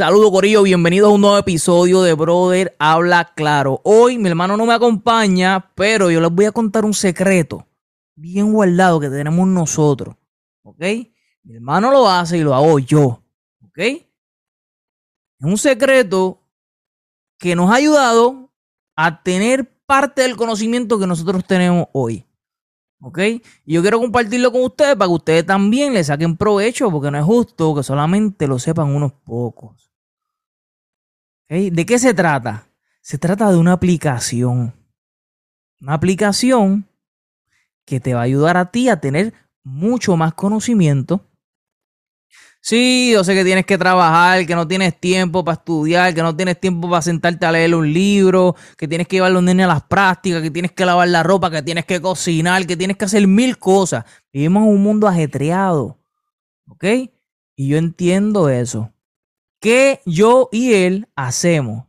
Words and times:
Saludos 0.00 0.30
Corillo, 0.30 0.62
bienvenidos 0.62 1.10
a 1.10 1.12
un 1.12 1.20
nuevo 1.20 1.36
episodio 1.36 2.00
de 2.00 2.14
Brother 2.14 2.74
Habla 2.78 3.34
Claro. 3.34 3.82
Hoy 3.84 4.16
mi 4.16 4.30
hermano 4.30 4.56
no 4.56 4.64
me 4.64 4.72
acompaña, 4.72 5.72
pero 5.74 6.10
yo 6.10 6.22
les 6.22 6.30
voy 6.30 6.46
a 6.46 6.52
contar 6.52 6.86
un 6.86 6.94
secreto 6.94 7.68
bien 8.14 8.50
guardado 8.50 8.98
que 8.98 9.10
tenemos 9.10 9.46
nosotros. 9.46 10.16
¿Ok? 10.62 10.80
Mi 11.42 11.56
hermano 11.56 11.90
lo 11.90 12.08
hace 12.08 12.38
y 12.38 12.40
lo 12.40 12.54
hago 12.54 12.78
yo. 12.78 13.22
¿Ok? 13.62 13.78
Es 13.78 14.02
un 15.42 15.58
secreto 15.58 16.48
que 17.38 17.54
nos 17.54 17.70
ha 17.70 17.74
ayudado 17.74 18.50
a 18.96 19.22
tener 19.22 19.70
parte 19.84 20.22
del 20.22 20.34
conocimiento 20.34 20.98
que 20.98 21.06
nosotros 21.06 21.44
tenemos 21.46 21.88
hoy. 21.92 22.24
¿Ok? 23.02 23.18
Y 23.66 23.74
yo 23.74 23.82
quiero 23.82 24.00
compartirlo 24.00 24.50
con 24.50 24.62
ustedes 24.62 24.96
para 24.96 25.08
que 25.08 25.14
ustedes 25.14 25.44
también 25.44 25.92
le 25.92 26.02
saquen 26.02 26.38
provecho, 26.38 26.90
porque 26.90 27.10
no 27.10 27.18
es 27.18 27.24
justo 27.24 27.74
que 27.74 27.82
solamente 27.82 28.46
lo 28.46 28.58
sepan 28.58 28.96
unos 28.96 29.12
pocos. 29.12 29.89
¿De 31.50 31.84
qué 31.84 31.98
se 31.98 32.14
trata? 32.14 32.68
Se 33.02 33.18
trata 33.18 33.50
de 33.50 33.58
una 33.58 33.72
aplicación. 33.72 34.72
Una 35.80 35.94
aplicación 35.94 36.86
que 37.84 38.00
te 38.00 38.14
va 38.14 38.20
a 38.20 38.24
ayudar 38.24 38.56
a 38.56 38.70
ti 38.70 38.88
a 38.88 39.00
tener 39.00 39.34
mucho 39.62 40.16
más 40.16 40.32
conocimiento 40.34 41.26
Sí, 42.62 43.10
yo 43.12 43.24
sé 43.24 43.34
que 43.34 43.42
tienes 43.42 43.64
que 43.64 43.78
trabajar, 43.78 44.46
que 44.46 44.54
no 44.54 44.68
tienes 44.68 44.98
tiempo 45.00 45.42
para 45.42 45.56
estudiar, 45.56 46.14
que 46.14 46.22
no 46.22 46.36
tienes 46.36 46.60
tiempo 46.60 46.90
para 46.90 47.00
sentarte 47.00 47.46
a 47.46 47.52
leer 47.52 47.74
un 47.74 47.90
libro, 47.90 48.54
que 48.76 48.86
tienes 48.86 49.08
que 49.08 49.16
llevar 49.16 49.30
a 49.30 49.34
los 49.34 49.42
nenes 49.42 49.64
a 49.64 49.68
las 49.68 49.82
prácticas, 49.82 50.42
que 50.42 50.50
tienes 50.50 50.72
que 50.72 50.84
lavar 50.84 51.08
la 51.08 51.22
ropa, 51.22 51.50
que 51.50 51.62
tienes 51.62 51.86
que 51.86 52.02
cocinar, 52.02 52.66
que 52.66 52.76
tienes 52.76 52.98
que 52.98 53.06
hacer 53.06 53.26
mil 53.26 53.58
cosas. 53.58 54.04
Vivimos 54.30 54.64
en 54.64 54.68
un 54.68 54.82
mundo 54.82 55.08
ajetreado. 55.08 55.98
¿Ok? 56.68 56.84
Y 57.56 57.68
yo 57.68 57.78
entiendo 57.78 58.50
eso. 58.50 58.92
¿Qué 59.60 60.00
yo 60.06 60.48
y 60.50 60.72
él 60.72 61.08
hacemos? 61.14 61.84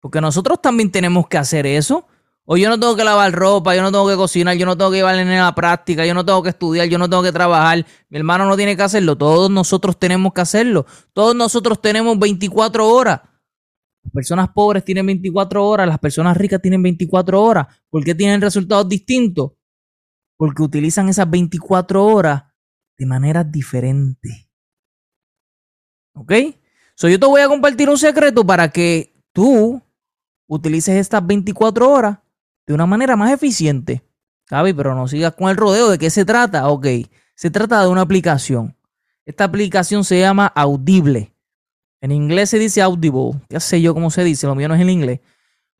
Porque 0.00 0.20
nosotros 0.20 0.60
también 0.60 0.90
tenemos 0.90 1.28
que 1.28 1.38
hacer 1.38 1.66
eso. 1.66 2.06
O 2.44 2.56
yo 2.56 2.68
no 2.68 2.80
tengo 2.80 2.96
que 2.96 3.04
lavar 3.04 3.30
ropa, 3.32 3.76
yo 3.76 3.82
no 3.82 3.92
tengo 3.92 4.08
que 4.08 4.16
cocinar, 4.16 4.56
yo 4.56 4.66
no 4.66 4.76
tengo 4.76 4.90
que 4.90 4.96
llevar 4.96 5.14
a 5.14 5.24
la 5.24 5.54
práctica, 5.54 6.04
yo 6.04 6.12
no 6.12 6.24
tengo 6.24 6.42
que 6.42 6.48
estudiar, 6.48 6.88
yo 6.88 6.98
no 6.98 7.08
tengo 7.08 7.22
que 7.22 7.30
trabajar. 7.30 7.86
Mi 8.08 8.18
hermano 8.18 8.46
no 8.46 8.56
tiene 8.56 8.76
que 8.76 8.82
hacerlo. 8.82 9.16
Todos 9.16 9.48
nosotros 9.48 9.96
tenemos 9.98 10.32
que 10.32 10.40
hacerlo. 10.40 10.86
Todos 11.12 11.36
nosotros 11.36 11.80
tenemos 11.80 12.18
24 12.18 12.88
horas. 12.88 13.20
Las 14.02 14.12
personas 14.12 14.48
pobres 14.48 14.84
tienen 14.84 15.06
24 15.06 15.64
horas, 15.64 15.86
las 15.86 15.98
personas 16.00 16.36
ricas 16.36 16.60
tienen 16.60 16.82
24 16.82 17.40
horas. 17.40 17.66
¿Por 17.88 18.02
qué 18.02 18.14
tienen 18.14 18.40
resultados 18.40 18.88
distintos? 18.88 19.52
Porque 20.36 20.62
utilizan 20.62 21.08
esas 21.08 21.30
24 21.30 22.04
horas 22.04 22.42
de 22.98 23.06
manera 23.06 23.44
diferente. 23.44 24.51
¿Ok? 26.14 26.32
So, 26.94 27.08
yo 27.08 27.18
te 27.18 27.26
voy 27.26 27.40
a 27.40 27.48
compartir 27.48 27.88
un 27.88 27.98
secreto 27.98 28.46
para 28.46 28.68
que 28.70 29.14
tú 29.32 29.80
utilices 30.46 30.96
estas 30.96 31.26
24 31.26 31.90
horas 31.90 32.18
de 32.66 32.74
una 32.74 32.86
manera 32.86 33.16
más 33.16 33.32
eficiente. 33.32 34.02
Cabe, 34.44 34.74
pero 34.74 34.94
no 34.94 35.08
sigas 35.08 35.34
con 35.34 35.48
el 35.48 35.56
rodeo. 35.56 35.90
¿De 35.90 35.98
qué 35.98 36.10
se 36.10 36.24
trata? 36.24 36.68
Ok, 36.68 36.86
se 37.34 37.50
trata 37.50 37.82
de 37.82 37.88
una 37.88 38.02
aplicación. 38.02 38.76
Esta 39.24 39.44
aplicación 39.44 40.04
se 40.04 40.20
llama 40.20 40.46
Audible. 40.46 41.34
En 42.00 42.12
inglés 42.12 42.50
se 42.50 42.58
dice 42.58 42.82
Audible. 42.82 43.40
Ya 43.48 43.60
sé 43.60 43.80
yo 43.80 43.94
cómo 43.94 44.10
se 44.10 44.24
dice, 44.24 44.46
lo 44.46 44.54
mío 44.54 44.68
no 44.68 44.74
es 44.74 44.80
en 44.80 44.90
inglés. 44.90 45.20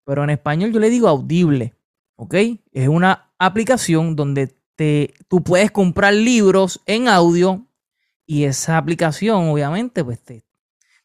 Pero 0.05 0.25
en 0.25 0.31
español 0.31 0.73
yo 0.73 0.81
le 0.81 0.91
digo 0.91 1.09
Audible. 1.09 1.75
¿Ok? 2.17 2.35
Es 2.73 2.89
una 2.89 3.33
aplicación 3.39 4.17
donde 4.17 4.57
te, 4.77 5.15
tú 5.29 5.43
puedes 5.43 5.71
comprar 5.71 6.15
libros 6.15 6.81
en 6.87 7.09
audio 7.09 7.67
y 8.33 8.45
esa 8.47 8.79
aplicación, 8.79 9.51
obviamente, 9.51 10.03
pues 10.03 10.19
te, 10.23 10.43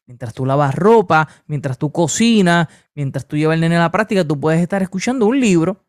mientras 0.06 0.32
tú 0.32 0.46
lavas 0.46 0.74
ropa, 0.74 1.28
mientras 1.46 1.76
tú 1.76 1.92
cocinas, 1.92 2.68
mientras 2.94 3.28
tú 3.28 3.36
llevas 3.36 3.56
el 3.56 3.60
nene 3.60 3.76
a 3.76 3.80
la 3.80 3.90
práctica, 3.90 4.26
tú 4.26 4.40
puedes 4.40 4.62
estar 4.62 4.82
escuchando 4.82 5.26
un 5.26 5.38
libro. 5.38 5.84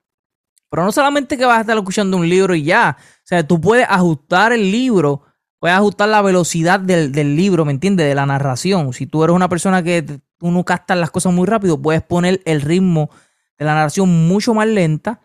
Pero 0.69 0.83
no 0.83 0.91
solamente 0.91 1.38
que 1.38 1.45
vas 1.45 1.59
a 1.59 1.61
estar 1.61 1.77
escuchando 1.77 2.17
un 2.17 2.27
libro 2.27 2.55
y 2.55 2.63
ya. 2.63 2.97
O 3.00 3.22
sea, 3.23 3.47
tú 3.47 3.61
puedes 3.61 3.88
ajustar 3.89 4.51
el 4.51 4.69
libro, 4.69 5.22
puedes 5.59 5.77
ajustar 5.77 6.09
la 6.09 6.22
velocidad 6.22 6.77
del, 6.81 7.38
libro, 7.38 7.63
¿me 7.63 7.71
entiendes? 7.71 8.06
De 8.06 8.16
la 8.16 8.25
narración. 8.25 8.91
Si 8.91 9.07
tú 9.07 9.23
eres 9.23 9.33
una 9.33 9.47
persona 9.47 9.81
que 9.81 10.01
tú 10.01 10.51
no 10.51 10.66
captas 10.66 10.97
las 10.97 11.09
cosas 11.09 11.31
muy 11.31 11.47
rápido, 11.47 11.81
puedes 11.81 12.01
poner 12.01 12.41
el 12.44 12.59
ritmo 12.59 13.09
de 13.57 13.63
la 13.63 13.75
narración 13.75 14.27
mucho 14.27 14.53
más 14.53 14.67
lenta. 14.67 15.21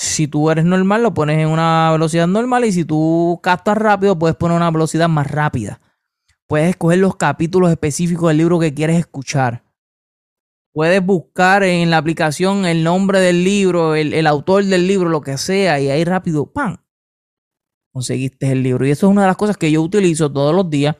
Si 0.00 0.28
tú 0.28 0.48
eres 0.48 0.64
normal, 0.64 1.02
lo 1.02 1.12
pones 1.12 1.40
en 1.40 1.48
una 1.48 1.90
velocidad 1.90 2.28
normal. 2.28 2.64
Y 2.64 2.70
si 2.70 2.84
tú 2.84 3.40
captas 3.42 3.76
rápido, 3.76 4.16
puedes 4.16 4.36
poner 4.36 4.56
una 4.56 4.70
velocidad 4.70 5.08
más 5.08 5.28
rápida. 5.28 5.80
Puedes 6.46 6.70
escoger 6.70 7.00
los 7.00 7.16
capítulos 7.16 7.68
específicos 7.68 8.28
del 8.28 8.36
libro 8.36 8.60
que 8.60 8.72
quieres 8.72 8.96
escuchar. 8.96 9.64
Puedes 10.72 11.04
buscar 11.04 11.64
en 11.64 11.90
la 11.90 11.96
aplicación 11.96 12.64
el 12.64 12.84
nombre 12.84 13.18
del 13.18 13.42
libro, 13.42 13.96
el, 13.96 14.24
autor 14.28 14.64
del 14.66 14.86
libro, 14.86 15.08
lo 15.08 15.20
que 15.20 15.36
sea, 15.36 15.80
y 15.80 15.90
ahí 15.90 16.04
rápido, 16.04 16.46
¡pam! 16.46 16.76
Conseguiste 17.92 18.52
el 18.52 18.62
libro. 18.62 18.86
Y 18.86 18.92
eso 18.92 19.08
es 19.08 19.10
una 19.10 19.22
de 19.22 19.26
las 19.26 19.36
cosas 19.36 19.56
que 19.56 19.72
yo 19.72 19.82
utilizo 19.82 20.32
todos 20.32 20.54
los 20.54 20.70
días 20.70 20.94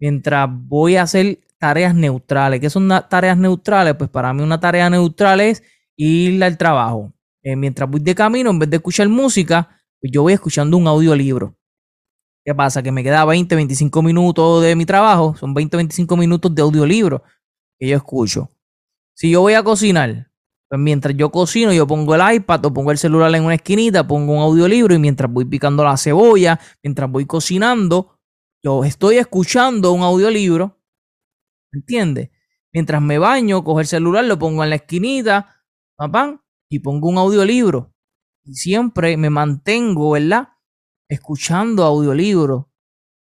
mientras 0.00 0.48
voy 0.50 0.96
a 0.96 1.02
hacer 1.02 1.40
tareas 1.58 1.94
neutrales. 1.94 2.60
¿Qué 2.60 2.70
son 2.70 2.88
tareas 3.10 3.36
neutrales? 3.36 3.94
Pues 3.94 4.08
para 4.08 4.32
mí 4.32 4.42
una 4.42 4.58
tarea 4.58 4.88
neutral 4.88 5.40
es 5.42 5.62
ir 5.96 6.42
al 6.42 6.56
trabajo. 6.56 7.12
Eh, 7.42 7.56
mientras 7.56 7.90
voy 7.90 8.00
de 8.00 8.14
camino, 8.14 8.50
en 8.50 8.58
vez 8.58 8.70
de 8.70 8.76
escuchar 8.76 9.08
música, 9.08 9.68
pues 10.00 10.12
yo 10.12 10.22
voy 10.22 10.32
escuchando 10.32 10.76
un 10.76 10.86
audiolibro. 10.86 11.56
¿Qué 12.44 12.54
pasa? 12.54 12.82
Que 12.82 12.90
me 12.90 13.02
queda 13.02 13.24
20, 13.24 13.54
25 13.54 14.02
minutos 14.02 14.62
de 14.62 14.74
mi 14.74 14.84
trabajo. 14.84 15.36
Son 15.36 15.54
20, 15.54 15.76
25 15.76 16.16
minutos 16.16 16.54
de 16.54 16.62
audiolibro 16.62 17.22
que 17.78 17.88
yo 17.88 17.96
escucho. 17.96 18.50
Si 19.14 19.30
yo 19.30 19.40
voy 19.40 19.54
a 19.54 19.62
cocinar, 19.62 20.30
pues 20.68 20.80
mientras 20.80 21.16
yo 21.16 21.30
cocino, 21.30 21.72
yo 21.72 21.86
pongo 21.86 22.14
el 22.14 22.34
iPad 22.34 22.64
o 22.64 22.72
pongo 22.72 22.90
el 22.90 22.98
celular 22.98 23.32
en 23.34 23.44
una 23.44 23.54
esquinita, 23.54 24.06
pongo 24.06 24.32
un 24.32 24.40
audiolibro 24.40 24.94
y 24.94 24.98
mientras 24.98 25.30
voy 25.30 25.44
picando 25.44 25.84
la 25.84 25.96
cebolla, 25.96 26.58
mientras 26.82 27.10
voy 27.10 27.26
cocinando, 27.26 28.18
yo 28.64 28.84
estoy 28.84 29.16
escuchando 29.18 29.92
un 29.92 30.02
audiolibro. 30.02 30.80
¿Entiendes? 31.72 32.30
Mientras 32.72 33.02
me 33.02 33.18
baño, 33.18 33.62
cojo 33.62 33.80
el 33.80 33.86
celular, 33.86 34.24
lo 34.24 34.38
pongo 34.38 34.64
en 34.64 34.70
la 34.70 34.76
esquinita, 34.76 35.62
papá, 35.96 36.41
y 36.72 36.78
pongo 36.78 37.08
un 37.08 37.18
audiolibro. 37.18 37.92
Y 38.44 38.54
siempre 38.54 39.16
me 39.16 39.30
mantengo, 39.30 40.12
¿verdad? 40.12 40.48
escuchando 41.12 41.84
audiolibros. 41.84 42.64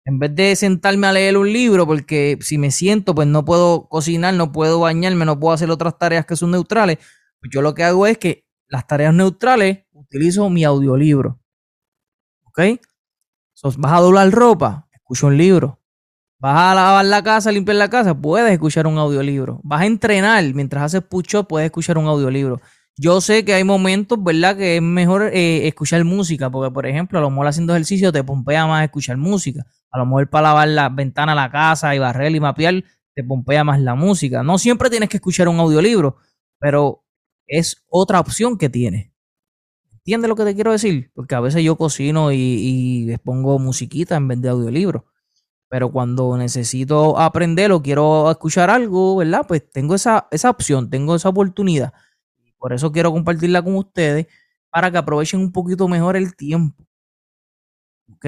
En 0.04 0.18
vez 0.18 0.34
de 0.34 0.56
sentarme 0.56 1.06
a 1.06 1.12
leer 1.12 1.36
un 1.36 1.52
libro, 1.52 1.86
porque 1.86 2.38
si 2.40 2.58
me 2.58 2.70
siento, 2.70 3.14
pues 3.14 3.28
no 3.28 3.44
puedo 3.44 3.88
cocinar, 3.88 4.34
no 4.34 4.52
puedo 4.52 4.80
bañarme, 4.80 5.24
no 5.24 5.38
puedo 5.38 5.54
hacer 5.54 5.70
otras 5.70 5.98
tareas 5.98 6.26
que 6.26 6.36
son 6.36 6.50
neutrales. 6.50 6.98
Pues 7.40 7.50
yo 7.52 7.62
lo 7.62 7.74
que 7.74 7.84
hago 7.84 8.06
es 8.06 8.18
que 8.18 8.44
las 8.68 8.86
tareas 8.86 9.14
neutrales 9.14 9.84
utilizo 9.92 10.48
mi 10.50 10.64
audiolibro. 10.64 11.40
¿Ok? 12.44 12.60
vas 13.78 13.92
a 13.92 14.00
doblar 14.00 14.30
ropa, 14.30 14.88
escucho 14.92 15.28
un 15.28 15.38
libro. 15.38 15.80
Vas 16.38 16.58
a 16.58 16.74
lavar 16.74 17.04
la 17.04 17.22
casa, 17.22 17.50
limpiar 17.50 17.76
la 17.76 17.88
casa, 17.88 18.14
puedes 18.14 18.52
escuchar 18.52 18.86
un 18.86 18.98
audiolibro. 18.98 19.60
Vas 19.64 19.82
a 19.82 19.86
entrenar 19.86 20.44
mientras 20.54 20.84
haces 20.84 21.02
push 21.02 21.34
puedes 21.48 21.66
escuchar 21.66 21.98
un 21.98 22.06
audiolibro. 22.06 22.60
Yo 22.98 23.20
sé 23.20 23.44
que 23.44 23.52
hay 23.52 23.62
momentos, 23.64 24.22
¿verdad? 24.22 24.56
Que 24.56 24.76
es 24.76 24.82
mejor 24.82 25.24
eh, 25.32 25.68
escuchar 25.68 26.02
música, 26.04 26.50
porque 26.50 26.72
por 26.72 26.86
ejemplo, 26.86 27.18
a 27.18 27.22
lo 27.22 27.30
mejor 27.30 27.48
haciendo 27.48 27.74
ejercicio 27.74 28.10
te 28.10 28.24
pompea 28.24 28.66
más 28.66 28.84
escuchar 28.84 29.18
música. 29.18 29.66
A 29.90 29.98
lo 29.98 30.06
mejor 30.06 30.30
para 30.30 30.48
lavar 30.48 30.68
la 30.68 30.88
ventana 30.88 31.34
la 31.34 31.50
casa 31.50 31.94
y 31.94 31.98
barrer 31.98 32.34
y 32.34 32.40
mapear, 32.40 32.84
te 33.14 33.22
pompea 33.22 33.64
más 33.64 33.80
la 33.80 33.94
música. 33.94 34.42
No 34.42 34.56
siempre 34.58 34.88
tienes 34.88 35.10
que 35.10 35.18
escuchar 35.18 35.48
un 35.48 35.58
audiolibro, 35.60 36.16
pero 36.58 37.04
es 37.46 37.84
otra 37.88 38.18
opción 38.20 38.56
que 38.56 38.70
tienes. 38.70 39.10
¿Entiendes 39.92 40.28
lo 40.28 40.36
que 40.36 40.44
te 40.44 40.54
quiero 40.54 40.72
decir? 40.72 41.10
Porque 41.14 41.34
a 41.34 41.40
veces 41.40 41.62
yo 41.64 41.76
cocino 41.76 42.32
y, 42.32 42.36
y 42.36 43.04
les 43.06 43.18
pongo 43.18 43.58
musiquita 43.58 44.16
en 44.16 44.28
vez 44.28 44.40
de 44.40 44.48
audiolibro. 44.48 45.06
Pero 45.68 45.90
cuando 45.92 46.36
necesito 46.38 47.18
aprender 47.18 47.72
o 47.72 47.82
quiero 47.82 48.30
escuchar 48.30 48.70
algo, 48.70 49.16
¿verdad? 49.16 49.44
Pues 49.48 49.68
tengo 49.70 49.94
esa, 49.96 50.28
esa 50.30 50.50
opción, 50.50 50.90
tengo 50.90 51.16
esa 51.16 51.28
oportunidad. 51.30 51.92
Por 52.58 52.72
eso 52.72 52.92
quiero 52.92 53.12
compartirla 53.12 53.62
con 53.62 53.76
ustedes 53.76 54.26
para 54.70 54.90
que 54.90 54.98
aprovechen 54.98 55.40
un 55.40 55.52
poquito 55.52 55.88
mejor 55.88 56.16
el 56.16 56.34
tiempo. 56.34 56.84
¿Ok? 58.12 58.26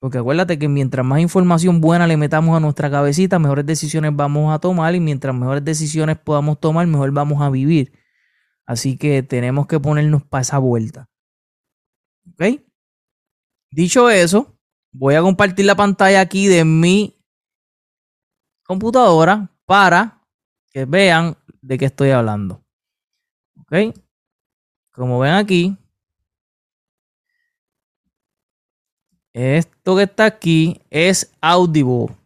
Porque 0.00 0.18
acuérdate 0.18 0.58
que 0.58 0.68
mientras 0.68 1.04
más 1.04 1.20
información 1.20 1.80
buena 1.80 2.06
le 2.06 2.16
metamos 2.16 2.56
a 2.56 2.60
nuestra 2.60 2.90
cabecita, 2.90 3.38
mejores 3.38 3.66
decisiones 3.66 4.16
vamos 4.16 4.52
a 4.52 4.58
tomar 4.58 4.94
y 4.94 5.00
mientras 5.00 5.34
mejores 5.34 5.64
decisiones 5.64 6.18
podamos 6.18 6.58
tomar, 6.58 6.86
mejor 6.86 7.10
vamos 7.12 7.42
a 7.42 7.50
vivir. 7.50 7.92
Así 8.66 8.96
que 8.96 9.22
tenemos 9.22 9.66
que 9.66 9.78
ponernos 9.78 10.22
para 10.24 10.42
esa 10.42 10.58
vuelta. 10.58 11.10
¿Ok? 12.32 12.62
Dicho 13.70 14.08
eso, 14.08 14.56
voy 14.92 15.14
a 15.16 15.22
compartir 15.22 15.66
la 15.66 15.76
pantalla 15.76 16.20
aquí 16.20 16.48
de 16.48 16.64
mi 16.64 17.22
computadora 18.64 19.50
para 19.66 20.22
que 20.70 20.84
vean 20.84 21.36
de 21.60 21.76
qué 21.76 21.84
estoy 21.86 22.10
hablando. 22.10 22.64
¿Ok? 23.70 23.94
Como 24.92 25.20
ven 25.20 25.34
aquí, 25.34 25.76
esto 29.32 29.96
que 29.96 30.02
está 30.02 30.24
aquí 30.24 30.80
es 30.90 31.32
Audible. 31.40 32.16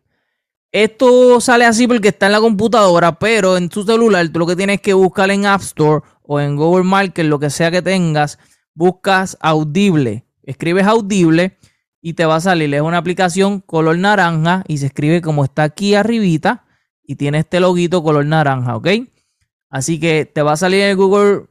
Esto 0.72 1.40
sale 1.40 1.66
así 1.66 1.86
porque 1.86 2.08
está 2.08 2.26
en 2.26 2.32
la 2.32 2.40
computadora, 2.40 3.18
pero 3.18 3.56
en 3.56 3.68
tu 3.68 3.84
celular 3.84 4.26
tú 4.30 4.40
lo 4.40 4.46
que 4.46 4.56
tienes 4.56 4.80
que 4.80 4.94
buscar 4.94 5.30
en 5.30 5.46
App 5.46 5.60
Store 5.60 6.04
o 6.22 6.40
en 6.40 6.56
Google 6.56 6.82
Market, 6.84 7.26
lo 7.26 7.38
que 7.38 7.50
sea 7.50 7.70
que 7.70 7.82
tengas, 7.82 8.38
buscas 8.74 9.36
Audible. 9.40 10.24
Escribes 10.42 10.86
Audible 10.86 11.58
y 12.00 12.14
te 12.14 12.24
va 12.24 12.36
a 12.36 12.40
salir. 12.40 12.74
Es 12.74 12.80
una 12.80 12.98
aplicación 12.98 13.60
color 13.60 13.98
naranja 13.98 14.64
y 14.66 14.78
se 14.78 14.86
escribe 14.86 15.22
como 15.22 15.44
está 15.44 15.62
aquí 15.62 15.94
arribita 15.94 16.64
y 17.04 17.16
tiene 17.16 17.38
este 17.38 17.60
loguito 17.60 18.02
color 18.02 18.26
naranja, 18.26 18.76
¿ok? 18.76 18.88
Así 19.74 19.98
que 19.98 20.24
te 20.24 20.40
va 20.40 20.52
a 20.52 20.56
salir 20.56 20.82
en 20.82 20.96
Google 20.96 21.46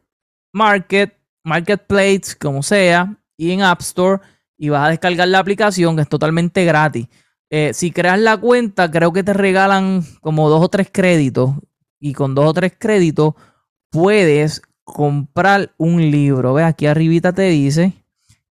Market, 0.54 1.14
Marketplace, 1.44 2.38
como 2.40 2.64
sea, 2.64 3.18
y 3.36 3.52
en 3.52 3.64
App 3.64 3.81
Store 3.81 4.22
y 4.58 4.70
vas 4.70 4.88
a 4.88 4.92
descargar 4.92 5.28
la 5.28 5.40
aplicación 5.40 5.98
que 5.98 6.04
es 6.04 6.08
totalmente 6.08 6.64
gratis. 6.64 7.10
Eh, 7.50 7.72
si 7.74 7.92
creas 7.92 8.18
la 8.18 8.38
cuenta, 8.38 8.90
creo 8.90 9.12
que 9.12 9.24
te 9.24 9.34
regalan 9.34 10.06
como 10.22 10.50
dos 10.50 10.64
o 10.64 10.70
tres 10.70 10.88
créditos. 10.90 11.52
Y 12.00 12.14
con 12.14 12.34
dos 12.34 12.46
o 12.46 12.54
tres 12.54 12.72
créditos 12.80 13.34
puedes 13.90 14.62
comprar 14.86 15.74
un 15.76 16.10
libro. 16.10 16.54
Ve, 16.54 16.64
aquí 16.64 16.86
arribita 16.86 17.34
te 17.34 17.50
dice 17.50 17.92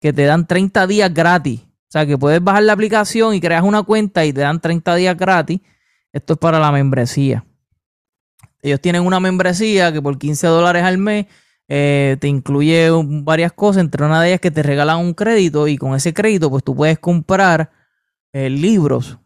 que 0.03 0.13
te 0.13 0.27
dan 0.27 0.47
30 0.47 0.87
días 0.87 1.15
gratis. 1.15 1.61
O 1.63 1.93
sea, 1.93 2.05
que 2.05 2.19
puedes 2.19 2.45
bajar 2.45 2.65
la 2.65 2.75
aplicación 2.75 3.35
y 3.35 3.41
creas 3.41 3.63
una 3.63 3.83
cuenta 3.85 4.27
y 4.27 4.35
te 4.35 4.43
dan 4.43 4.61
30 4.61 4.97
días 4.97 5.17
gratis. 5.17 5.63
Esto 6.13 6.35
es 6.35 6.39
para 6.39 6.59
la 6.59 6.71
membresía. 6.71 7.43
Ellos 8.63 8.81
tienen 8.81 9.03
una 9.03 9.21
membresía 9.21 9.93
que 9.93 10.01
por 10.01 10.19
15 10.19 10.47
dólares 10.47 10.85
al 10.85 10.97
mes 10.97 11.27
eh, 11.69 12.17
te 12.21 12.29
incluye 12.29 12.89
varias 13.23 13.53
cosas. 13.53 13.83
Entre 13.83 14.05
una 14.05 14.23
de 14.23 14.29
ellas 14.29 14.41
que 14.41 14.53
te 14.53 14.63
regalan 14.63 14.99
un 14.99 15.15
crédito 15.15 15.67
y 15.69 15.77
con 15.77 15.95
ese 15.95 16.15
crédito 16.15 16.49
pues 16.49 16.63
tú 16.63 16.75
puedes 16.75 16.99
comprar 16.99 17.71
eh, 18.33 18.49
libros. 18.49 19.19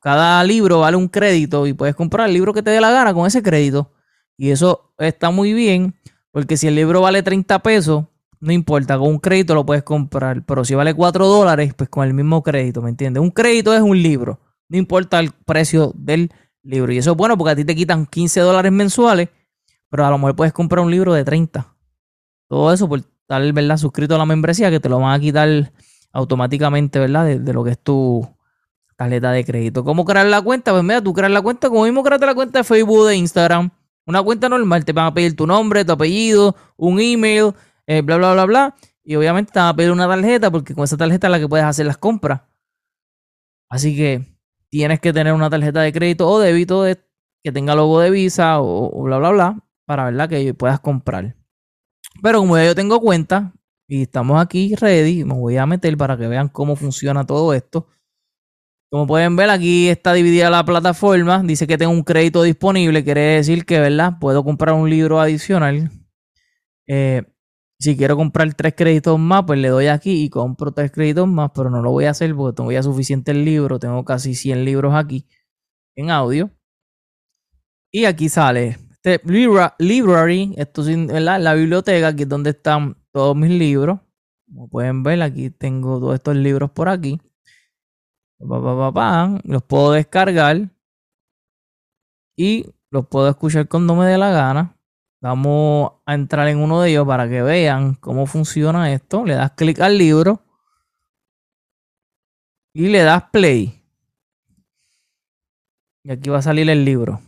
Cada 0.00 0.42
libro 0.44 0.80
vale 0.80 0.96
un 0.96 1.08
crédito 1.08 1.66
y 1.66 1.72
puedes 1.72 1.96
comprar 1.96 2.28
el 2.28 2.34
libro 2.34 2.54
que 2.54 2.62
te 2.62 2.70
dé 2.70 2.80
la 2.80 2.92
gana 2.92 3.12
con 3.12 3.26
ese 3.26 3.42
crédito. 3.42 3.92
Y 4.36 4.50
eso 4.50 4.94
está 4.98 5.30
muy 5.30 5.52
bien, 5.52 5.96
porque 6.30 6.56
si 6.56 6.68
el 6.68 6.76
libro 6.76 7.00
vale 7.00 7.24
30 7.24 7.58
pesos, 7.58 8.04
no 8.40 8.52
importa, 8.52 8.96
con 8.96 9.08
un 9.08 9.18
crédito 9.18 9.54
lo 9.56 9.66
puedes 9.66 9.82
comprar. 9.82 10.44
Pero 10.46 10.64
si 10.64 10.76
vale 10.76 10.94
4 10.94 11.26
dólares, 11.26 11.74
pues 11.74 11.90
con 11.90 12.06
el 12.06 12.14
mismo 12.14 12.44
crédito, 12.44 12.80
¿me 12.80 12.90
entiendes? 12.90 13.20
Un 13.20 13.32
crédito 13.32 13.74
es 13.74 13.82
un 13.82 14.00
libro, 14.00 14.38
no 14.68 14.78
importa 14.78 15.18
el 15.18 15.32
precio 15.32 15.92
del 15.96 16.20
libro. 16.20 16.47
Y 16.62 16.96
eso 16.98 17.12
es 17.12 17.16
bueno 17.16 17.36
porque 17.38 17.52
a 17.52 17.56
ti 17.56 17.64
te 17.64 17.74
quitan 17.74 18.06
15 18.06 18.40
dólares 18.40 18.72
mensuales, 18.72 19.28
pero 19.88 20.04
a 20.04 20.10
lo 20.10 20.18
mejor 20.18 20.36
puedes 20.36 20.52
comprar 20.52 20.84
un 20.84 20.90
libro 20.90 21.14
de 21.14 21.24
30. 21.24 21.74
Todo 22.48 22.72
eso 22.72 22.88
por 22.88 23.00
estar, 23.00 23.52
¿verdad? 23.52 23.76
Suscrito 23.76 24.14
a 24.14 24.18
la 24.18 24.26
membresía 24.26 24.70
que 24.70 24.80
te 24.80 24.88
lo 24.88 24.98
van 24.98 25.14
a 25.14 25.20
quitar 25.20 25.72
automáticamente, 26.12 26.98
¿verdad? 26.98 27.26
de 27.38 27.52
lo 27.52 27.64
que 27.64 27.70
es 27.70 27.78
tu, 27.78 28.28
tarjeta 28.98 29.30
de 29.30 29.44
crédito. 29.44 29.84
¿Cómo 29.84 30.04
crear 30.04 30.26
la 30.26 30.42
cuenta? 30.42 30.72
Pues 30.72 30.82
mira, 30.82 31.00
tú 31.00 31.14
creas 31.14 31.30
la 31.30 31.40
cuenta 31.40 31.68
como 31.68 31.84
mismo 31.84 32.02
creaste 32.02 32.26
la 32.26 32.34
cuenta 32.34 32.58
de 32.58 32.64
Facebook, 32.64 33.06
de 33.06 33.14
Instagram. 33.14 33.70
Una 34.04 34.22
cuenta 34.22 34.48
normal, 34.48 34.84
te 34.84 34.92
van 34.92 35.06
a 35.06 35.14
pedir 35.14 35.36
tu 35.36 35.46
nombre, 35.46 35.84
tu 35.84 35.92
apellido, 35.92 36.56
un 36.76 36.98
email, 36.98 37.52
eh, 37.86 38.02
bla, 38.02 38.16
bla, 38.16 38.32
bla, 38.32 38.44
bla. 38.46 38.74
Y 39.04 39.14
obviamente 39.14 39.52
te 39.52 39.60
van 39.60 39.68
a 39.68 39.76
pedir 39.76 39.92
una 39.92 40.08
tarjeta 40.08 40.50
porque 40.50 40.74
con 40.74 40.82
esa 40.82 40.96
tarjeta 40.96 41.28
es 41.28 41.30
la 41.30 41.38
que 41.38 41.46
puedes 41.46 41.64
hacer 41.64 41.86
las 41.86 41.96
compras. 41.96 42.40
Así 43.68 43.96
que 43.96 44.26
tienes 44.70 45.00
que 45.00 45.12
tener 45.12 45.32
una 45.32 45.50
tarjeta 45.50 45.80
de 45.80 45.92
crédito 45.92 46.28
o 46.28 46.38
débito 46.38 46.84
que 47.42 47.52
tenga 47.52 47.74
logo 47.74 48.00
de 48.00 48.10
Visa 48.10 48.60
o, 48.60 49.02
bla, 49.02 49.18
bla, 49.18 49.30
bla, 49.30 49.64
para 49.86 50.04
verla 50.06 50.28
que 50.28 50.54
puedas 50.54 50.80
comprar. 50.80 51.36
Pero 52.22 52.40
como 52.40 52.56
ya 52.56 52.66
yo 52.66 52.74
tengo 52.74 53.00
cuenta 53.00 53.52
y 53.86 54.02
estamos 54.02 54.40
aquí 54.40 54.74
ready, 54.74 55.24
me 55.24 55.34
voy 55.34 55.56
a 55.56 55.66
meter 55.66 55.96
para 55.96 56.16
que 56.16 56.26
vean 56.26 56.48
cómo 56.48 56.76
funciona 56.76 57.24
todo 57.24 57.54
esto. 57.54 57.86
Como 58.90 59.06
pueden 59.06 59.36
ver, 59.36 59.50
aquí 59.50 59.88
está 59.88 60.14
dividida 60.14 60.48
la 60.48 60.64
plataforma. 60.64 61.42
Dice 61.44 61.66
que 61.66 61.76
tengo 61.76 61.92
un 61.92 62.02
crédito 62.02 62.42
disponible. 62.42 63.04
Quiere 63.04 63.20
decir 63.20 63.66
que, 63.66 63.78
¿verdad? 63.80 64.14
Puedo 64.18 64.42
comprar 64.44 64.74
un 64.74 64.88
libro 64.88 65.20
adicional. 65.20 65.90
Eh, 66.86 67.22
si 67.80 67.96
quiero 67.96 68.16
comprar 68.16 68.52
tres 68.54 68.74
créditos 68.76 69.18
más, 69.18 69.44
pues 69.46 69.58
le 69.58 69.68
doy 69.68 69.86
aquí 69.86 70.24
y 70.24 70.30
compro 70.30 70.72
tres 70.72 70.90
créditos 70.90 71.28
más, 71.28 71.50
pero 71.54 71.70
no 71.70 71.82
lo 71.82 71.90
voy 71.90 72.06
a 72.06 72.10
hacer 72.10 72.34
porque 72.34 72.56
tengo 72.56 72.72
ya 72.72 72.82
suficiente 72.82 73.30
el 73.32 73.44
libro. 73.44 73.78
Tengo 73.78 74.04
casi 74.04 74.34
100 74.34 74.64
libros 74.64 74.94
aquí 74.94 75.26
en 75.96 76.10
audio. 76.10 76.50
Y 77.92 78.04
aquí 78.04 78.28
sale 78.28 78.76
este 78.90 79.20
library, 79.24 80.54
esto 80.58 80.82
es 80.82 81.22
la 81.22 81.54
biblioteca, 81.54 82.08
aquí 82.08 82.24
es 82.24 82.28
donde 82.28 82.50
están 82.50 82.96
todos 83.12 83.36
mis 83.36 83.50
libros. 83.50 84.00
Como 84.46 84.68
pueden 84.68 85.02
ver, 85.02 85.22
aquí 85.22 85.50
tengo 85.50 85.98
todos 86.00 86.14
estos 86.14 86.36
libros 86.36 86.70
por 86.70 86.88
aquí 86.88 87.20
los 88.38 89.62
puedo 89.64 89.92
descargar 89.92 90.70
y 92.36 92.66
los 92.90 93.06
puedo 93.08 93.28
escuchar 93.28 93.68
cuando 93.68 93.94
me 93.94 94.06
dé 94.06 94.16
la 94.16 94.30
gana. 94.30 94.77
Vamos 95.20 95.94
a 96.06 96.14
entrar 96.14 96.46
en 96.48 96.58
uno 96.58 96.80
de 96.80 96.90
ellos 96.90 97.06
para 97.06 97.28
que 97.28 97.42
vean 97.42 97.94
cómo 97.94 98.26
funciona 98.26 98.92
esto. 98.92 99.24
Le 99.24 99.34
das 99.34 99.52
clic 99.52 99.80
al 99.80 99.98
libro 99.98 100.44
y 102.72 102.86
le 102.88 103.00
das 103.00 103.24
play. 103.32 103.82
Y 106.04 106.12
aquí 106.12 106.30
va 106.30 106.38
a 106.38 106.42
salir 106.42 106.70
el 106.70 106.84
libro. 106.84 107.20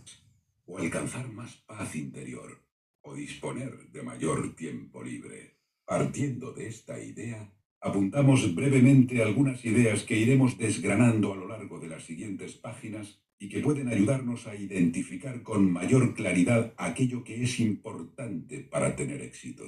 O 0.67 0.79
alcanzar 0.79 1.29
más 1.33 1.57
paz 1.67 1.97
interior 1.97 2.63
o 3.03 3.15
disponer 3.15 3.91
de 3.91 4.03
mayor 4.03 4.55
tiempo 4.55 5.03
libre. 5.03 5.57
Partiendo 5.85 6.53
de 6.53 6.69
esta 6.69 7.01
idea, 7.01 7.53
apuntamos 7.81 8.55
brevemente 8.55 9.21
algunas 9.21 9.65
ideas 9.65 10.05
que 10.05 10.17
iremos 10.17 10.57
desgranando 10.57 11.33
a 11.33 11.37
lo 11.37 11.49
largo 11.49 11.81
de 11.81 11.89
las 11.89 12.05
siguientes 12.05 12.55
páginas 12.55 13.21
y 13.41 13.49
que 13.49 13.61
pueden 13.61 13.89
ayudarnos 13.89 14.47
a 14.47 14.55
identificar 14.55 15.43
con 15.43 15.73
mayor 15.73 16.15
claridad 16.15 16.75
aquello 16.77 17.25
que 17.25 17.43
es 17.43 17.59
importante 17.59 18.69
para 18.71 18.95
tener 18.95 19.23
éxito. 19.23 19.65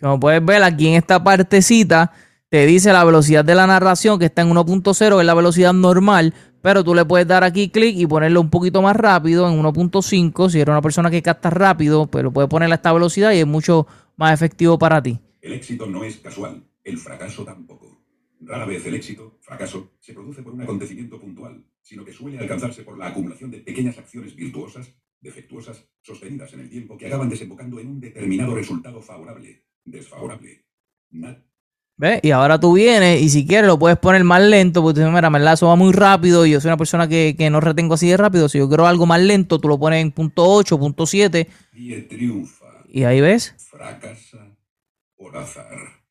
Como 0.00 0.18
puedes 0.18 0.44
ver 0.44 0.64
aquí 0.64 0.88
en 0.88 0.94
esta 0.94 1.22
partecita, 1.22 2.12
te 2.48 2.66
dice 2.66 2.92
la 2.92 3.04
velocidad 3.04 3.44
de 3.44 3.54
la 3.54 3.68
narración 3.68 4.18
que 4.18 4.24
está 4.24 4.42
en 4.42 4.50
1.0, 4.50 5.20
es 5.20 5.24
la 5.24 5.34
velocidad 5.34 5.72
normal, 5.72 6.34
pero 6.62 6.82
tú 6.82 6.96
le 6.96 7.04
puedes 7.04 7.28
dar 7.28 7.44
aquí 7.44 7.68
clic 7.68 7.96
y 7.96 8.08
ponerlo 8.08 8.40
un 8.40 8.50
poquito 8.50 8.82
más 8.82 8.96
rápido 8.96 9.48
en 9.48 9.62
1.5. 9.62 10.50
Si 10.50 10.60
eres 10.60 10.72
una 10.72 10.82
persona 10.82 11.12
que 11.12 11.22
capta 11.22 11.50
rápido, 11.50 12.08
pues 12.08 12.24
lo 12.24 12.32
puedes 12.32 12.50
poner 12.50 12.72
a 12.72 12.74
esta 12.74 12.92
velocidad 12.92 13.32
y 13.32 13.38
es 13.38 13.46
mucho 13.46 13.86
más 14.16 14.34
efectivo 14.34 14.78
para 14.80 15.00
ti. 15.00 15.20
El 15.40 15.52
éxito 15.52 15.86
no 15.86 16.02
es 16.02 16.16
casual 16.16 16.64
el 16.82 16.98
fracaso 16.98 17.44
tampoco. 17.44 18.03
Rara 18.46 18.66
vez 18.66 18.84
el 18.86 18.94
éxito, 18.94 19.38
fracaso, 19.40 19.92
se 20.00 20.12
produce 20.12 20.42
por 20.42 20.52
un 20.52 20.62
acontecimiento 20.62 21.18
puntual, 21.18 21.64
sino 21.80 22.04
que 22.04 22.12
suele 22.12 22.38
alcanzarse 22.38 22.82
por 22.82 22.98
la 22.98 23.08
acumulación 23.08 23.50
de 23.50 23.58
pequeñas 23.58 23.98
acciones 23.98 24.36
virtuosas, 24.36 24.94
defectuosas, 25.20 25.88
sostenidas 26.02 26.52
en 26.52 26.60
el 26.60 26.70
tiempo, 26.70 26.96
que 26.96 27.06
acaban 27.06 27.28
desembocando 27.28 27.80
en 27.80 27.88
un 27.88 28.00
determinado 28.00 28.54
resultado 28.54 29.00
favorable, 29.00 29.64
desfavorable. 29.84 30.64
¿Ves? 31.96 32.20
Y 32.22 32.32
ahora 32.32 32.58
tú 32.58 32.74
vienes 32.74 33.22
y 33.22 33.28
si 33.28 33.46
quieres 33.46 33.68
lo 33.68 33.78
puedes 33.78 33.98
poner 33.98 34.24
más 34.24 34.42
lento, 34.42 34.82
porque 34.82 35.00
tú 35.00 35.10
mira, 35.10 35.30
me 35.30 35.52
eso 35.52 35.68
va 35.68 35.76
muy 35.76 35.92
rápido 35.92 36.44
y 36.44 36.50
yo 36.50 36.60
soy 36.60 36.68
una 36.68 36.76
persona 36.76 37.08
que, 37.08 37.36
que, 37.38 37.50
no 37.50 37.60
retengo 37.60 37.94
así 37.94 38.08
de 38.08 38.16
rápido. 38.16 38.48
Si 38.48 38.58
yo 38.58 38.68
quiero 38.68 38.86
algo 38.86 39.06
más 39.06 39.20
lento, 39.20 39.60
tú 39.60 39.68
lo 39.68 39.78
pones 39.78 40.02
en 40.02 40.10
punto 40.10 40.44
8, 40.44 40.78
punto 40.78 41.06
7. 41.06 41.48
Y 41.72 42.00
triunfa. 42.02 42.84
Y 42.88 43.04
ahí 43.04 43.20
ves. 43.20 43.54
Fracasa 43.70 44.56
por 45.16 45.36
azar. 45.36 46.03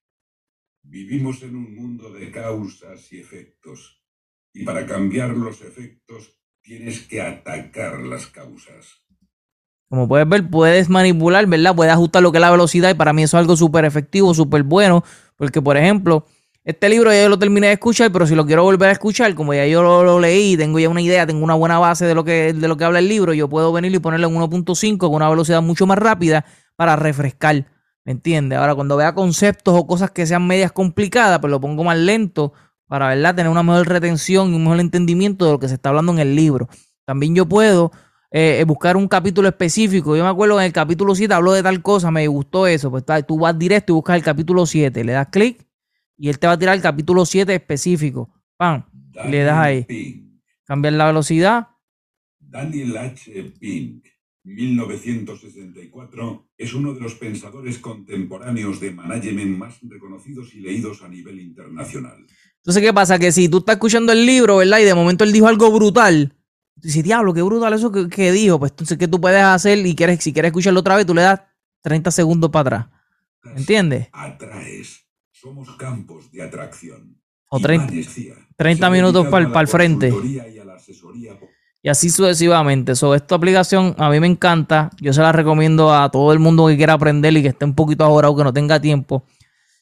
Vivimos 0.93 1.41
en 1.41 1.55
un 1.55 1.73
mundo 1.73 2.11
de 2.11 2.29
causas 2.29 3.11
y 3.11 3.19
efectos, 3.19 3.99
y 4.53 4.63
para 4.63 4.85
cambiar 4.85 5.31
los 5.31 5.63
efectos 5.63 6.39
tienes 6.61 7.07
que 7.07 7.19
atacar 7.19 7.99
las 8.01 8.27
causas. 8.27 9.01
Como 9.89 10.07
puedes 10.07 10.29
ver, 10.29 10.47
puedes 10.47 10.89
manipular, 10.89 11.47
¿verdad? 11.47 11.75
Puedes 11.75 11.91
ajustar 11.91 12.21
lo 12.21 12.31
que 12.31 12.37
es 12.37 12.41
la 12.41 12.51
velocidad 12.51 12.91
y 12.91 12.93
para 12.93 13.11
mí 13.11 13.23
eso 13.23 13.37
es 13.37 13.41
algo 13.41 13.57
súper 13.57 13.85
efectivo, 13.85 14.35
súper 14.35 14.61
bueno, 14.61 15.03
porque 15.35 15.63
por 15.63 15.77
ejemplo, 15.77 16.27
este 16.63 16.89
libro 16.89 17.11
ya 17.11 17.23
yo 17.23 17.29
lo 17.29 17.39
terminé 17.39 17.67
de 17.67 17.73
escuchar, 17.73 18.11
pero 18.11 18.27
si 18.27 18.35
lo 18.35 18.45
quiero 18.45 18.61
volver 18.61 18.89
a 18.89 18.91
escuchar, 18.91 19.33
como 19.33 19.55
ya 19.55 19.65
yo 19.65 19.81
lo, 19.81 20.19
leí, 20.19 20.55
tengo 20.57 20.77
ya 20.77 20.89
una 20.89 21.01
idea, 21.01 21.25
tengo 21.25 21.43
una 21.43 21.55
buena 21.55 21.79
base 21.79 22.05
de 22.05 22.13
lo, 22.13 22.23
que, 22.23 22.53
de 22.53 22.67
lo 22.67 22.77
que 22.77 22.83
habla 22.83 22.99
el 22.99 23.07
libro, 23.07 23.33
yo 23.33 23.49
puedo 23.49 23.73
venir 23.73 23.91
y 23.95 23.97
ponerlo 23.97 24.27
en 24.27 24.35
1.5 24.35 24.99
con 24.99 25.15
una 25.15 25.27
velocidad 25.27 25.63
mucho 25.63 25.87
más 25.87 25.97
rápida 25.97 26.45
para 26.75 26.95
refrescar. 26.95 27.72
¿Me 28.05 28.11
entiendes? 28.11 28.59
Ahora, 28.59 28.75
cuando 28.75 28.97
vea 28.97 29.13
conceptos 29.13 29.73
o 29.77 29.87
cosas 29.87 30.11
que 30.11 30.25
sean 30.25 30.45
medias 30.45 30.71
complicadas, 30.71 31.39
pues 31.39 31.51
lo 31.51 31.61
pongo 31.61 31.83
más 31.83 31.97
lento 31.97 32.53
para, 32.87 33.07
¿verdad? 33.07 33.35
Tener 33.35 33.49
una 33.49 33.63
mejor 33.63 33.87
retención 33.87 34.51
y 34.51 34.55
un 34.55 34.63
mejor 34.63 34.81
entendimiento 34.81 35.45
de 35.45 35.51
lo 35.51 35.59
que 35.59 35.69
se 35.69 35.75
está 35.75 35.89
hablando 35.89 36.11
en 36.11 36.19
el 36.19 36.35
libro. 36.35 36.67
También 37.05 37.33
yo 37.33 37.47
puedo 37.47 37.91
eh, 38.29 38.59
eh, 38.59 38.63
buscar 38.65 38.97
un 38.97 39.07
capítulo 39.07 39.47
específico. 39.47 40.17
Yo 40.17 40.23
me 40.23 40.29
acuerdo 40.29 40.59
en 40.59 40.65
el 40.65 40.73
capítulo 40.73 41.15
7 41.15 41.33
habló 41.33 41.53
de 41.53 41.63
tal 41.63 41.81
cosa, 41.81 42.11
me 42.11 42.27
gustó 42.27 42.67
eso. 42.67 42.91
Pues 42.91 43.05
tú 43.25 43.39
vas 43.39 43.57
directo 43.57 43.93
y 43.93 43.95
buscas 43.95 44.17
el 44.17 44.23
capítulo 44.23 44.65
7, 44.65 45.03
le 45.03 45.13
das 45.13 45.27
clic 45.29 45.65
y 46.17 46.29
él 46.29 46.39
te 46.39 46.47
va 46.47 46.53
a 46.53 46.59
tirar 46.59 46.75
el 46.75 46.81
capítulo 46.81 47.25
7 47.25 47.55
específico. 47.55 48.29
¡Pam! 48.57 48.83
Le 49.29 49.43
das 49.43 49.57
ahí. 49.57 49.87
Cambiar 50.65 50.93
la 50.93 51.05
velocidad. 51.07 51.67
Daniel 52.39 52.97
H. 52.97 53.53
Pink 53.59 54.12
1964, 54.43 56.49
es 56.57 56.73
uno 56.73 56.93
de 56.93 56.99
los 56.99 57.15
pensadores 57.15 57.79
contemporáneos 57.79 58.79
de 58.79 58.91
management 58.91 59.57
más 59.57 59.79
reconocidos 59.81 60.53
y 60.53 60.59
leídos 60.59 61.01
a 61.01 61.07
nivel 61.07 61.39
internacional. 61.39 62.27
Entonces, 62.57 62.83
¿qué 62.83 62.93
pasa? 62.93 63.17
Que 63.19 63.31
si 63.31 63.49
tú 63.49 63.59
estás 63.59 63.75
escuchando 63.75 64.11
el 64.11 64.25
libro, 64.25 64.57
¿verdad? 64.57 64.79
Y 64.79 64.83
de 64.83 64.93
momento 64.93 65.23
él 65.23 65.31
dijo 65.31 65.47
algo 65.47 65.71
brutal, 65.71 66.35
dices, 66.75 67.03
diablo, 67.03 67.33
qué 67.33 67.41
brutal 67.41 67.73
eso 67.73 67.89
que, 67.91 68.31
dijo. 68.31 68.59
Pues 68.59 68.71
entonces, 68.71 68.97
¿qué 68.97 69.07
tú 69.07 69.21
puedes 69.21 69.43
hacer? 69.43 69.85
Y 69.85 69.95
quieres, 69.95 70.21
si 70.23 70.33
quieres 70.33 70.49
escucharlo 70.49 70.81
otra 70.81 70.97
vez, 70.97 71.05
tú 71.05 71.13
le 71.13 71.21
das 71.21 71.41
30 71.81 72.11
segundos 72.11 72.51
para 72.51 72.61
atrás. 72.61 72.87
¿Entiendes? 73.55 74.09
Atraes. 74.11 75.05
Somos 75.31 75.69
campos 75.75 76.31
de 76.31 76.41
atracción. 76.41 77.21
O 77.49 77.59
30, 77.59 77.93
30 78.55 78.89
minutos 78.89 79.27
para 79.27 79.61
el 79.61 79.67
frente. 79.67 80.09
Y 80.09 80.39
así 81.89 82.09
sucesivamente. 82.09 82.95
So, 82.95 83.13
esta 83.13 83.35
aplicación 83.35 83.95
a 83.97 84.09
mí 84.09 84.19
me 84.19 84.27
encanta. 84.27 84.89
Yo 85.01 85.11
se 85.13 85.21
la 85.21 85.31
recomiendo 85.31 85.93
a 85.93 86.09
todo 86.09 86.31
el 86.31 86.39
mundo 86.39 86.67
que 86.67 86.77
quiera 86.77 86.93
aprender 86.93 87.35
y 87.35 87.41
que 87.41 87.49
esté 87.49 87.65
un 87.65 87.75
poquito 87.75 88.03
ahora 88.03 88.29
o 88.29 88.35
que 88.35 88.43
no 88.43 88.53
tenga 88.53 88.79
tiempo. 88.79 89.23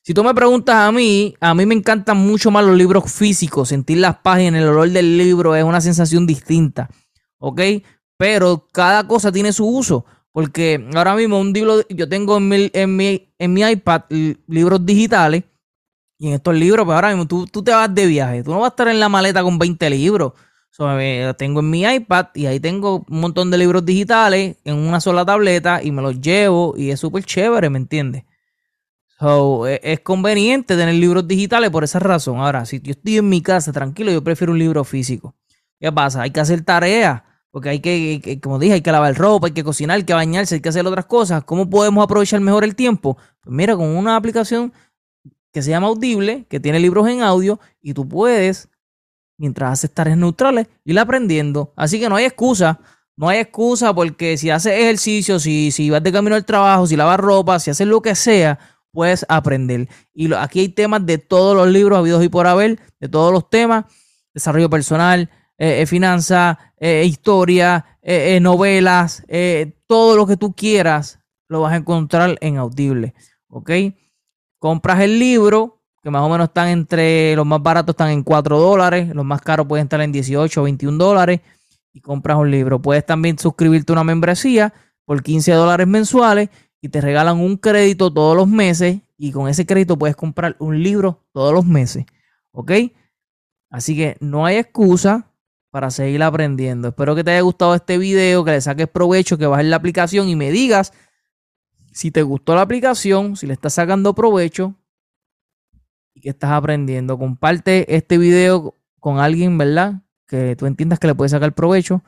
Si 0.03 0.15
tú 0.15 0.23
me 0.23 0.33
preguntas 0.33 0.75
a 0.75 0.91
mí, 0.91 1.35
a 1.39 1.53
mí 1.53 1.65
me 1.67 1.75
encantan 1.75 2.17
mucho 2.17 2.49
más 2.49 2.65
los 2.65 2.75
libros 2.75 3.11
físicos. 3.11 3.69
Sentir 3.69 3.99
las 3.99 4.17
páginas, 4.17 4.61
el 4.61 4.69
olor 4.69 4.89
del 4.89 5.15
libro 5.15 5.55
es 5.55 5.63
una 5.63 5.79
sensación 5.79 6.25
distinta. 6.25 6.89
¿Ok? 7.37 7.61
Pero 8.17 8.67
cada 8.71 9.07
cosa 9.07 9.31
tiene 9.31 9.53
su 9.53 9.67
uso. 9.67 10.05
Porque 10.31 10.87
ahora 10.95 11.15
mismo 11.15 11.39
un 11.39 11.53
libro, 11.53 11.87
yo 11.89 12.09
tengo 12.09 12.37
en 12.37 12.49
mi, 12.49 12.71
en 12.73 12.95
mi, 12.95 13.33
en 13.37 13.53
mi 13.53 13.61
iPad 13.61 14.03
libros 14.47 14.83
digitales. 14.83 15.43
Y 16.17 16.29
en 16.29 16.33
estos 16.33 16.55
libros, 16.55 16.85
pues 16.85 16.95
ahora 16.95 17.09
mismo 17.09 17.27
tú, 17.27 17.45
tú, 17.45 17.63
te 17.63 17.71
vas 17.71 17.93
de 17.93 18.05
viaje. 18.07 18.43
Tú 18.43 18.51
no 18.51 18.59
vas 18.59 18.69
a 18.69 18.73
estar 18.73 18.87
en 18.87 18.99
la 18.99 19.09
maleta 19.09 19.43
con 19.43 19.59
20 19.59 19.89
libros. 19.91 20.33
So, 20.71 20.87
tengo 21.37 21.59
en 21.59 21.69
mi 21.69 21.83
iPad 21.83 22.27
y 22.33 22.45
ahí 22.45 22.61
tengo 22.61 23.05
un 23.09 23.19
montón 23.19 23.51
de 23.51 23.57
libros 23.57 23.85
digitales 23.85 24.55
en 24.63 24.77
una 24.77 25.01
sola 25.01 25.25
tableta 25.25 25.83
y 25.83 25.91
me 25.91 26.01
los 26.01 26.21
llevo 26.21 26.75
y 26.77 26.91
es 26.91 26.99
súper 26.99 27.25
chévere, 27.25 27.69
¿me 27.69 27.77
entiendes? 27.77 28.23
So, 29.19 29.67
e, 29.67 29.81
es, 29.83 29.99
conveniente 29.99 30.77
tener 30.77 30.95
libros 30.95 31.27
digitales 31.27 31.69
por 31.69 31.83
esa 31.83 31.99
razón. 31.99 32.39
Ahora, 32.39 32.65
si 32.65 32.79
yo 32.81 32.91
estoy 32.91 33.17
en 33.17 33.27
mi 33.27 33.41
casa 33.41 33.73
tranquilo, 33.73 34.11
yo 34.11 34.23
prefiero 34.23 34.53
un 34.53 34.59
libro 34.59 34.85
físico. 34.85 35.35
¿Qué 35.79 35.91
pasa? 35.91 36.21
Hay 36.23 36.31
que 36.31 36.39
hacer 36.39 36.63
tareas, 36.63 37.21
porque 37.51 37.69
hay 37.69 37.79
que, 37.81 38.39
como 38.41 38.57
dije, 38.57 38.73
hay 38.75 38.81
que 38.81 38.91
lavar 38.93 39.13
ropa, 39.15 39.47
hay 39.47 39.53
que 39.53 39.63
cocinar, 39.63 39.97
hay 39.97 40.05
que 40.05 40.13
bañarse, 40.13 40.55
hay 40.55 40.61
que 40.61 40.69
hacer 40.69 40.87
otras 40.87 41.05
cosas. 41.05 41.43
¿Cómo 41.43 41.69
podemos 41.69 42.03
aprovechar 42.03 42.39
mejor 42.39 42.63
el 42.63 42.75
tiempo? 42.75 43.17
Pues 43.41 43.53
mira, 43.53 43.75
con 43.75 43.89
una 43.89 44.15
aplicación 44.15 44.73
que 45.51 45.61
se 45.61 45.69
llama 45.69 45.87
Audible, 45.87 46.45
que 46.49 46.59
tiene 46.59 46.79
libros 46.79 47.07
en 47.09 47.21
audio, 47.21 47.59
y 47.79 47.93
tú 47.93 48.07
puedes, 48.07 48.69
mientras 49.41 49.73
haces 49.73 49.91
tareas 49.91 50.19
neutrales, 50.19 50.67
ir 50.85 50.99
aprendiendo. 50.99 51.73
Así 51.75 51.99
que 51.99 52.07
no 52.07 52.15
hay 52.15 52.25
excusa. 52.25 52.79
No 53.17 53.27
hay 53.27 53.39
excusa 53.39 53.93
porque 53.93 54.37
si 54.37 54.51
haces 54.51 54.73
ejercicio, 54.73 55.39
si, 55.39 55.71
si 55.71 55.89
vas 55.89 56.03
de 56.03 56.11
camino 56.11 56.35
al 56.35 56.45
trabajo, 56.45 56.85
si 56.85 56.95
lavas 56.95 57.19
ropa, 57.19 57.59
si 57.59 57.71
haces 57.71 57.87
lo 57.87 58.03
que 58.03 58.13
sea, 58.13 58.59
puedes 58.91 59.25
aprender. 59.27 59.89
Y 60.13 60.31
aquí 60.33 60.59
hay 60.59 60.69
temas 60.69 61.05
de 61.07 61.17
todos 61.17 61.55
los 61.55 61.67
libros 61.67 61.97
habidos 61.97 62.23
y 62.23 62.29
por 62.29 62.45
haber, 62.45 62.79
de 62.99 63.09
todos 63.09 63.33
los 63.33 63.49
temas, 63.49 63.85
desarrollo 64.33 64.69
personal, 64.69 65.29
eh, 65.57 65.81
eh 65.81 65.85
finanzas, 65.87 66.57
eh, 66.77 67.03
historia, 67.05 67.97
novelas, 68.41 69.23
todo 69.87 70.15
lo 70.15 70.27
que 70.27 70.37
tú 70.37 70.53
quieras, 70.53 71.19
lo 71.47 71.61
vas 71.61 71.73
a 71.73 71.77
encontrar 71.77 72.37
en 72.41 72.57
Audible. 72.57 73.15
¿Ok? 73.49 73.71
Compras 74.59 75.01
el 75.01 75.17
libro, 75.17 75.80
que 76.01 76.09
más 76.09 76.21
o 76.21 76.29
menos 76.29 76.47
están 76.47 76.69
entre, 76.69 77.35
los 77.35 77.45
más 77.45 77.61
baratos 77.61 77.93
están 77.93 78.09
en 78.09 78.23
4 78.23 78.59
dólares, 78.59 79.13
los 79.13 79.25
más 79.25 79.41
caros 79.41 79.67
pueden 79.67 79.85
estar 79.85 80.01
en 80.01 80.11
18 80.11 80.61
o 80.61 80.63
21 80.63 80.97
dólares, 80.97 81.41
y 81.93 81.99
compras 82.01 82.37
un 82.37 82.51
libro. 82.51 82.81
Puedes 82.81 83.05
también 83.05 83.37
suscribirte 83.37 83.91
a 83.91 83.95
una 83.95 84.03
membresía 84.03 84.73
por 85.05 85.21
15 85.21 85.51
dólares 85.51 85.87
mensuales 85.87 86.49
y 86.81 86.89
te 86.89 87.01
regalan 87.01 87.39
un 87.39 87.57
crédito 87.57 88.11
todos 88.11 88.35
los 88.35 88.47
meses 88.47 88.99
y 89.17 89.31
con 89.31 89.47
ese 89.47 89.65
crédito 89.65 89.97
puedes 89.97 90.15
comprar 90.15 90.55
un 90.59 90.81
libro 90.81 91.23
todos 91.31 91.53
los 91.53 91.65
meses. 91.65 92.05
¿Ok? 92.51 92.71
Así 93.69 93.95
que 93.95 94.17
no 94.19 94.45
hay 94.45 94.57
excusa 94.57 95.27
para 95.69 95.89
seguir 95.91 96.21
aprendiendo. 96.23 96.89
Espero 96.89 97.15
que 97.15 97.23
te 97.23 97.31
haya 97.31 97.41
gustado 97.41 97.75
este 97.75 97.97
video, 97.97 98.43
que 98.43 98.51
le 98.51 98.61
saques 98.61 98.87
provecho, 98.87 99.37
que 99.37 99.45
bajes 99.45 99.67
la 99.67 99.77
aplicación 99.77 100.27
y 100.27 100.35
me 100.35 100.51
digas 100.51 100.91
si 101.93 102.11
te 102.11 102.21
gustó 102.21 102.55
la 102.55 102.61
aplicación, 102.61 103.35
si 103.35 103.47
le 103.47 103.53
estás 103.53 103.73
sacando 103.73 104.15
provecho 104.15 104.75
y 106.13 106.21
que 106.21 106.29
estás 106.29 106.51
aprendiendo. 106.51 107.17
Comparte 107.17 107.95
este 107.95 108.17
video 108.17 108.75
con 108.99 109.19
alguien, 109.19 109.57
¿verdad? 109.57 110.01
Que 110.27 110.55
tú 110.55 110.65
entiendas 110.65 110.99
que 110.99 111.07
le 111.07 111.15
puedes 111.15 111.31
sacar 111.31 111.53
provecho. 111.53 112.03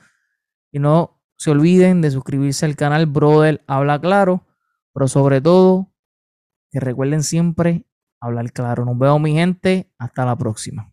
Y 0.71 0.79
no 0.79 1.21
se 1.37 1.51
olviden 1.51 2.01
de 2.01 2.11
suscribirse 2.11 2.65
al 2.65 2.75
canal 2.75 3.05
Brother 3.05 3.63
Habla 3.67 3.99
Claro 3.99 4.45
pero 4.93 5.07
sobre 5.07 5.41
todo, 5.41 5.91
que 6.71 6.79
recuerden 6.79 7.23
siempre 7.23 7.85
hablar 8.19 8.51
claro. 8.53 8.85
Nos 8.85 8.97
vemos 8.97 9.19
mi 9.19 9.33
gente. 9.33 9.91
Hasta 9.97 10.25
la 10.25 10.37
próxima. 10.37 10.92